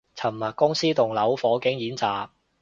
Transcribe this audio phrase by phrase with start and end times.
[0.15, 2.29] 尋日公司棟樓火警演習